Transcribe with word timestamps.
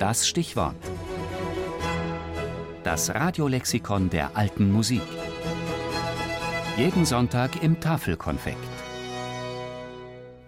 Das 0.00 0.26
Stichwort. 0.26 0.76
Das 2.84 3.14
Radiolexikon 3.14 4.08
der 4.08 4.34
alten 4.34 4.72
Musik. 4.72 5.02
Jeden 6.78 7.04
Sonntag 7.04 7.62
im 7.62 7.80
Tafelkonfekt. 7.80 8.56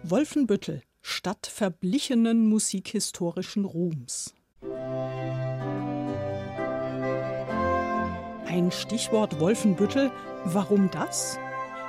Wolfenbüttel, 0.05 0.81
Stadt 1.03 1.47
verblichenen 1.47 2.49
musikhistorischen 2.49 3.67
Ruhms. 3.67 4.33
Ein 8.47 8.71
Stichwort 8.71 9.39
Wolfenbüttel, 9.39 10.11
warum 10.47 10.91
das? 10.91 11.39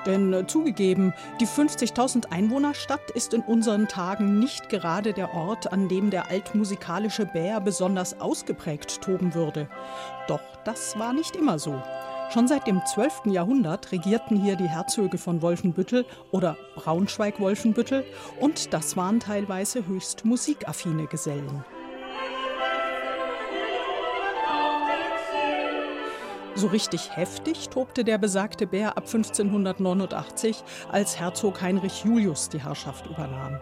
Denn 0.05 0.33
äh, 0.33 0.47
zugegeben, 0.47 1.13
die 1.39 1.47
50.000 1.47 2.31
Einwohnerstadt 2.31 3.11
ist 3.11 3.33
in 3.33 3.41
unseren 3.41 3.87
Tagen 3.87 4.39
nicht 4.39 4.69
gerade 4.69 5.13
der 5.13 5.33
Ort, 5.33 5.71
an 5.71 5.87
dem 5.87 6.09
der 6.09 6.29
altmusikalische 6.29 7.25
Bär 7.25 7.61
besonders 7.61 8.19
ausgeprägt 8.19 9.01
toben 9.01 9.33
würde. 9.33 9.67
Doch 10.27 10.41
das 10.65 10.97
war 10.99 11.13
nicht 11.13 11.35
immer 11.35 11.59
so. 11.59 11.81
Schon 12.33 12.47
seit 12.47 12.65
dem 12.65 12.81
12. 12.83 13.25
Jahrhundert 13.25 13.91
regierten 13.91 14.41
hier 14.41 14.55
die 14.55 14.69
Herzöge 14.69 15.17
von 15.19 15.41
Wolfenbüttel 15.41 16.05
oder 16.31 16.57
Braunschweig-Wolfenbüttel 16.75 18.03
und 18.39 18.73
das 18.73 18.97
waren 18.97 19.19
teilweise 19.19 19.85
höchst 19.85 20.25
musikaffine 20.25 21.05
Gesellen. 21.05 21.63
So 26.55 26.67
richtig 26.67 27.15
heftig 27.15 27.69
tobte 27.69 28.03
der 28.03 28.19
besagte 28.19 28.67
Bär 28.67 28.95
ab 28.95 29.05
1589, 29.07 30.63
als 30.91 31.19
Herzog 31.19 31.63
Heinrich 31.63 32.03
Julius 32.05 32.47
die 32.49 32.63
Herrschaft 32.63 33.07
übernahm. 33.07 33.59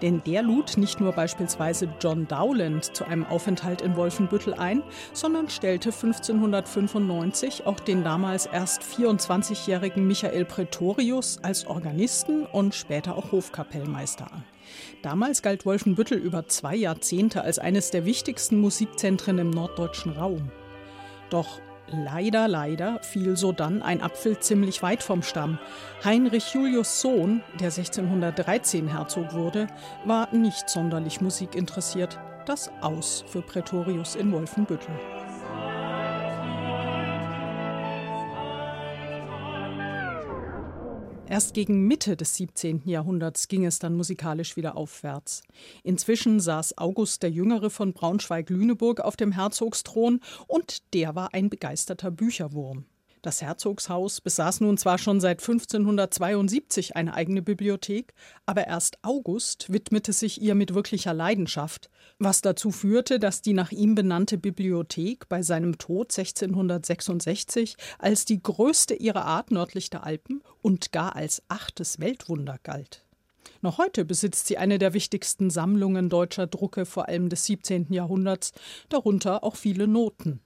Denn 0.00 0.22
der 0.24 0.42
lud 0.42 0.78
nicht 0.78 1.00
nur 1.00 1.12
beispielsweise 1.12 1.92
John 2.00 2.26
Dowland 2.26 2.96
zu 2.96 3.04
einem 3.04 3.26
Aufenthalt 3.26 3.82
in 3.82 3.94
Wolfenbüttel 3.94 4.54
ein, 4.54 4.82
sondern 5.12 5.50
stellte 5.50 5.90
1595 5.90 7.66
auch 7.66 7.78
den 7.78 8.04
damals 8.04 8.46
erst 8.46 8.82
24-jährigen 8.82 10.06
Michael 10.06 10.46
Pretorius 10.46 11.38
als 11.42 11.66
Organisten 11.66 12.46
und 12.46 12.74
später 12.74 13.16
auch 13.16 13.32
Hofkapellmeister 13.32 14.32
an. 14.32 14.44
Damals 15.02 15.42
galt 15.42 15.66
Wolfenbüttel 15.66 16.16
über 16.16 16.46
zwei 16.46 16.74
Jahrzehnte 16.74 17.42
als 17.42 17.58
eines 17.58 17.90
der 17.90 18.06
wichtigsten 18.06 18.60
Musikzentren 18.60 19.38
im 19.38 19.50
norddeutschen 19.50 20.12
Raum. 20.12 20.50
Doch 21.28 21.60
Leider, 21.92 22.46
leider 22.46 23.02
fiel 23.02 23.36
sodann 23.36 23.82
ein 23.82 24.00
Apfel 24.00 24.38
ziemlich 24.38 24.82
weit 24.82 25.02
vom 25.02 25.22
Stamm. 25.22 25.58
Heinrich 26.04 26.54
Julius 26.54 27.00
Sohn, 27.00 27.42
der 27.58 27.68
1613 27.68 28.86
Herzog 28.88 29.32
wurde, 29.34 29.66
war 30.04 30.32
nicht 30.32 30.68
sonderlich 30.68 31.20
musikinteressiert. 31.20 32.18
Das 32.46 32.70
Aus 32.80 33.24
für 33.26 33.42
Prätorius 33.42 34.14
in 34.14 34.30
Wolfenbüttel. 34.32 34.94
Erst 41.30 41.54
gegen 41.54 41.86
Mitte 41.86 42.16
des 42.16 42.34
17. 42.34 42.82
Jahrhunderts 42.86 43.46
ging 43.46 43.64
es 43.64 43.78
dann 43.78 43.94
musikalisch 43.94 44.56
wieder 44.56 44.76
aufwärts. 44.76 45.44
Inzwischen 45.84 46.40
saß 46.40 46.76
August 46.76 47.22
der 47.22 47.30
Jüngere 47.30 47.70
von 47.70 47.92
Braunschweig-Lüneburg 47.92 48.98
auf 48.98 49.14
dem 49.14 49.30
Herzogsthron 49.30 50.18
und 50.48 50.92
der 50.92 51.14
war 51.14 51.32
ein 51.32 51.48
begeisterter 51.48 52.10
Bücherwurm. 52.10 52.84
Das 53.22 53.42
Herzogshaus 53.42 54.22
besaß 54.22 54.60
nun 54.62 54.78
zwar 54.78 54.96
schon 54.96 55.20
seit 55.20 55.40
1572 55.40 56.96
eine 56.96 57.12
eigene 57.12 57.42
Bibliothek, 57.42 58.14
aber 58.46 58.66
erst 58.66 58.98
August 59.02 59.70
widmete 59.70 60.14
sich 60.14 60.40
ihr 60.40 60.54
mit 60.54 60.72
wirklicher 60.72 61.12
Leidenschaft, 61.12 61.90
was 62.18 62.40
dazu 62.40 62.70
führte, 62.70 63.18
dass 63.18 63.42
die 63.42 63.52
nach 63.52 63.72
ihm 63.72 63.94
benannte 63.94 64.38
Bibliothek 64.38 65.28
bei 65.28 65.42
seinem 65.42 65.76
Tod 65.76 66.16
1666 66.16 67.76
als 67.98 68.24
die 68.24 68.42
größte 68.42 68.94
ihrer 68.94 69.26
Art 69.26 69.50
nördlich 69.50 69.90
der 69.90 70.04
Alpen 70.04 70.42
und 70.62 70.90
gar 70.90 71.14
als 71.14 71.42
achtes 71.48 72.00
Weltwunder 72.00 72.56
galt. 72.62 73.04
Noch 73.60 73.76
heute 73.76 74.06
besitzt 74.06 74.46
sie 74.46 74.56
eine 74.56 74.78
der 74.78 74.94
wichtigsten 74.94 75.50
Sammlungen 75.50 76.08
deutscher 76.08 76.46
Drucke, 76.46 76.86
vor 76.86 77.08
allem 77.08 77.28
des 77.28 77.44
17. 77.44 77.92
Jahrhunderts, 77.92 78.52
darunter 78.88 79.44
auch 79.44 79.56
viele 79.56 79.86
Noten. 79.86 80.40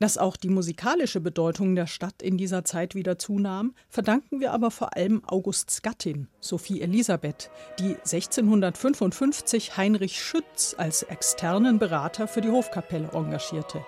Dass 0.00 0.16
auch 0.16 0.38
die 0.38 0.48
musikalische 0.48 1.20
Bedeutung 1.20 1.74
der 1.74 1.86
Stadt 1.86 2.22
in 2.22 2.38
dieser 2.38 2.64
Zeit 2.64 2.94
wieder 2.94 3.18
zunahm, 3.18 3.74
verdanken 3.90 4.40
wir 4.40 4.52
aber 4.52 4.70
vor 4.70 4.96
allem 4.96 5.22
Augusts 5.26 5.82
Gattin, 5.82 6.26
Sophie 6.40 6.80
Elisabeth, 6.80 7.50
die 7.78 7.96
1655 7.96 9.76
Heinrich 9.76 10.18
Schütz 10.18 10.74
als 10.78 11.02
externen 11.02 11.78
Berater 11.78 12.28
für 12.28 12.40
die 12.40 12.48
Hofkapelle 12.48 13.10
engagierte. 13.12 13.84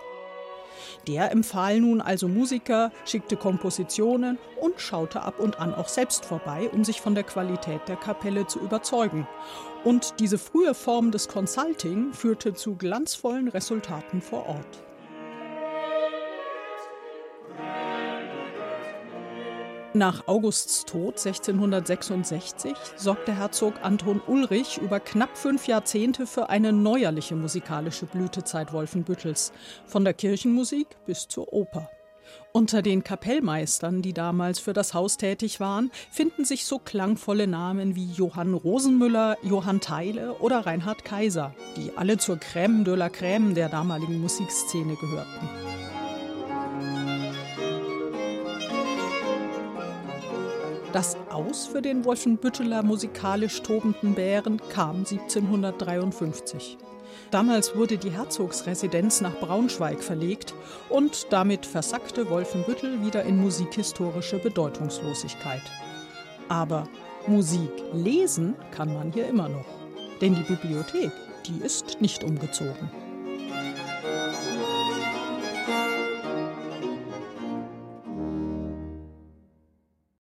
Der 1.08 1.32
empfahl 1.32 1.80
nun 1.80 2.02
also 2.02 2.28
Musiker, 2.28 2.92
schickte 3.06 3.38
Kompositionen 3.38 4.36
und 4.60 4.82
schaute 4.82 5.22
ab 5.22 5.40
und 5.40 5.60
an 5.60 5.72
auch 5.72 5.88
selbst 5.88 6.26
vorbei, 6.26 6.68
um 6.74 6.84
sich 6.84 7.00
von 7.00 7.14
der 7.14 7.24
Qualität 7.24 7.88
der 7.88 7.96
Kapelle 7.96 8.46
zu 8.46 8.60
überzeugen. 8.60 9.26
Und 9.82 10.20
diese 10.20 10.36
frühe 10.36 10.74
Form 10.74 11.10
des 11.10 11.28
Consulting 11.28 12.12
führte 12.12 12.52
zu 12.52 12.76
glanzvollen 12.76 13.48
Resultaten 13.48 14.20
vor 14.20 14.46
Ort. 14.46 14.91
Nach 19.94 20.26
Augusts 20.26 20.86
Tod 20.86 21.18
1666 21.18 22.72
sorgte 22.96 23.36
Herzog 23.36 23.74
Anton 23.82 24.22
Ulrich 24.26 24.78
über 24.78 25.00
knapp 25.00 25.36
fünf 25.36 25.66
Jahrzehnte 25.66 26.26
für 26.26 26.48
eine 26.48 26.72
neuerliche 26.72 27.36
musikalische 27.36 28.06
Blütezeit 28.06 28.72
Wolfenbüttels, 28.72 29.52
von 29.84 30.04
der 30.04 30.14
Kirchenmusik 30.14 30.86
bis 31.04 31.28
zur 31.28 31.52
Oper. 31.52 31.90
Unter 32.52 32.80
den 32.80 33.04
Kapellmeistern, 33.04 34.00
die 34.00 34.14
damals 34.14 34.60
für 34.60 34.72
das 34.72 34.94
Haus 34.94 35.18
tätig 35.18 35.60
waren, 35.60 35.90
finden 36.10 36.46
sich 36.46 36.64
so 36.64 36.78
klangvolle 36.78 37.46
Namen 37.46 37.94
wie 37.94 38.10
Johann 38.12 38.54
Rosenmüller, 38.54 39.36
Johann 39.42 39.80
Theile 39.80 40.34
oder 40.34 40.64
Reinhard 40.64 41.04
Kaiser, 41.04 41.54
die 41.76 41.92
alle 41.96 42.16
zur 42.16 42.36
Crème 42.36 42.84
de 42.84 42.94
la 42.94 43.08
Crème 43.08 43.52
der 43.52 43.68
damaligen 43.68 44.22
Musikszene 44.22 44.96
gehörten. 44.96 45.71
Das 50.92 51.16
Aus 51.30 51.66
für 51.66 51.80
den 51.80 52.04
Wolfenbütteler 52.04 52.82
musikalisch 52.82 53.62
tobenden 53.62 54.14
Bären 54.14 54.60
kam 54.68 54.96
1753. 54.96 56.76
Damals 57.30 57.74
wurde 57.74 57.96
die 57.96 58.10
Herzogsresidenz 58.10 59.22
nach 59.22 59.34
Braunschweig 59.40 60.02
verlegt 60.02 60.54
und 60.90 61.32
damit 61.32 61.64
versackte 61.64 62.28
Wolfenbüttel 62.28 63.00
wieder 63.02 63.24
in 63.24 63.40
musikhistorische 63.40 64.38
Bedeutungslosigkeit. 64.38 65.62
Aber 66.50 66.86
Musik 67.26 67.70
lesen 67.94 68.54
kann 68.70 68.92
man 68.92 69.12
hier 69.12 69.28
immer 69.28 69.48
noch, 69.48 69.64
denn 70.20 70.34
die 70.34 70.42
Bibliothek, 70.42 71.12
die 71.46 71.64
ist 71.64 72.02
nicht 72.02 72.22
umgezogen. 72.22 72.90